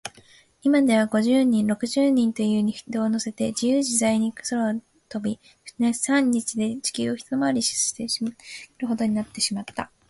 [0.63, 5.39] いまでは、五十人、六十人という人をのせて、じゆうじざいに空を飛び、
[5.77, 7.67] 二、三日で地球をひとまわりで
[8.07, 8.25] き
[8.79, 9.91] るほどになってしまった。